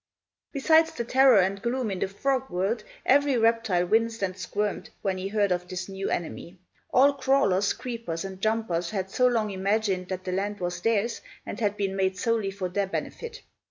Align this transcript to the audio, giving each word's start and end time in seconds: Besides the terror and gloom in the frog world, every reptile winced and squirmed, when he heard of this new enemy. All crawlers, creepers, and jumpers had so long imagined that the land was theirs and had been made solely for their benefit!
Besides 0.51 0.93
the 0.93 1.03
terror 1.03 1.37
and 1.37 1.61
gloom 1.61 1.91
in 1.91 1.99
the 1.99 2.07
frog 2.07 2.49
world, 2.49 2.83
every 3.05 3.37
reptile 3.37 3.85
winced 3.85 4.23
and 4.23 4.35
squirmed, 4.35 4.89
when 5.03 5.19
he 5.19 5.27
heard 5.27 5.51
of 5.51 5.67
this 5.67 5.87
new 5.87 6.09
enemy. 6.09 6.57
All 6.91 7.13
crawlers, 7.13 7.71
creepers, 7.73 8.25
and 8.25 8.41
jumpers 8.41 8.89
had 8.89 9.11
so 9.11 9.27
long 9.27 9.51
imagined 9.51 10.07
that 10.07 10.23
the 10.23 10.31
land 10.31 10.59
was 10.59 10.81
theirs 10.81 11.21
and 11.45 11.59
had 11.59 11.77
been 11.77 11.95
made 11.95 12.17
solely 12.17 12.49
for 12.49 12.67
their 12.67 12.87
benefit! 12.87 13.43